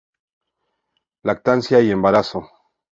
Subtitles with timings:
[1.21, 2.49] Lactancia y embarazo.